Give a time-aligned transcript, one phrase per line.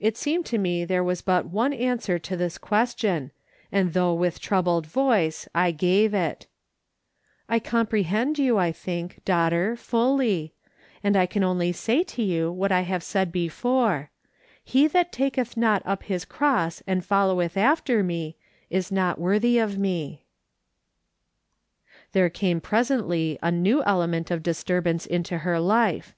[0.00, 3.30] It seemed to me there was but one answer to this question,
[3.70, 6.48] and though with troubled voice, I gave it:"
[7.48, 10.54] I comprehend you, I think, daughter, fully;
[11.04, 14.10] and I can only say to you what I have said before,'
[14.64, 18.36] He that taketh not up his cross and followeth after me,
[18.70, 20.24] is not worthy of me.'"
[22.12, 26.16] There came presently a new element of disturbance into her life.